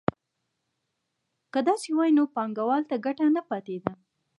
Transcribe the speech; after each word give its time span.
که 1.53 1.59
داسې 1.67 1.89
وای 1.95 2.11
نو 2.17 2.23
بانکوال 2.35 2.81
ته 2.89 2.95
ګټه 3.05 3.25
نه 3.35 3.41
پاتېده 3.49 3.91